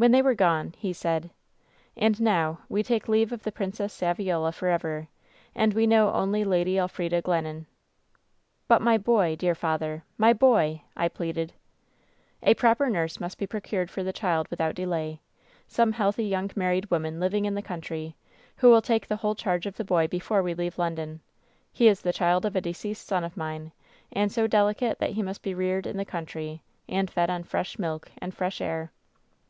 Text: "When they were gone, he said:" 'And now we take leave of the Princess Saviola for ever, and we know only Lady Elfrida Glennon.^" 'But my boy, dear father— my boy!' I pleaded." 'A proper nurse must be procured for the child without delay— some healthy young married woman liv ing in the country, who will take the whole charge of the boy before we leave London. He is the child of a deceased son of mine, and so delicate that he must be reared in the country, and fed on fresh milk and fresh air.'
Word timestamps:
"When 0.00 0.12
they 0.12 0.22
were 0.22 0.34
gone, 0.36 0.76
he 0.78 0.92
said:" 0.92 1.28
'And 2.00 2.20
now 2.20 2.60
we 2.68 2.84
take 2.84 3.08
leave 3.08 3.32
of 3.32 3.42
the 3.42 3.50
Princess 3.50 3.92
Saviola 3.92 4.54
for 4.54 4.68
ever, 4.68 5.08
and 5.56 5.74
we 5.74 5.88
know 5.88 6.12
only 6.12 6.44
Lady 6.44 6.78
Elfrida 6.78 7.20
Glennon.^" 7.20 7.66
'But 8.68 8.80
my 8.80 8.96
boy, 8.96 9.34
dear 9.34 9.56
father— 9.56 10.04
my 10.26 10.32
boy!' 10.32 10.82
I 11.04 11.08
pleaded." 11.08 11.52
'A 12.44 12.54
proper 12.54 12.88
nurse 12.88 13.18
must 13.18 13.38
be 13.38 13.46
procured 13.48 13.90
for 13.90 14.04
the 14.04 14.12
child 14.12 14.46
without 14.52 14.76
delay— 14.76 15.20
some 15.66 15.90
healthy 15.90 16.26
young 16.26 16.48
married 16.54 16.92
woman 16.92 17.18
liv 17.18 17.34
ing 17.34 17.44
in 17.44 17.56
the 17.56 17.60
country, 17.60 18.14
who 18.58 18.70
will 18.70 18.82
take 18.82 19.08
the 19.08 19.16
whole 19.16 19.34
charge 19.34 19.66
of 19.66 19.76
the 19.78 19.84
boy 19.84 20.06
before 20.06 20.44
we 20.44 20.54
leave 20.54 20.78
London. 20.78 21.18
He 21.72 21.88
is 21.88 22.02
the 22.02 22.12
child 22.12 22.46
of 22.46 22.54
a 22.54 22.60
deceased 22.60 23.04
son 23.04 23.24
of 23.24 23.36
mine, 23.36 23.72
and 24.12 24.30
so 24.30 24.46
delicate 24.46 25.00
that 25.00 25.14
he 25.14 25.24
must 25.24 25.42
be 25.42 25.54
reared 25.54 25.88
in 25.88 25.96
the 25.96 26.04
country, 26.04 26.62
and 26.88 27.10
fed 27.10 27.30
on 27.30 27.42
fresh 27.42 27.80
milk 27.80 28.12
and 28.18 28.32
fresh 28.32 28.60
air.' 28.60 28.92